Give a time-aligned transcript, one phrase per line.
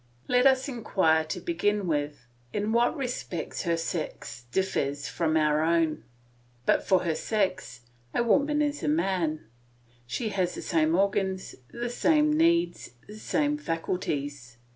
[0.27, 6.03] Let us inquire to begin with in what respects her sex differs from our own.
[6.65, 9.41] But for her sex, a woman is a man;
[10.07, 14.57] she has the same organs, the same needs, the same faculties.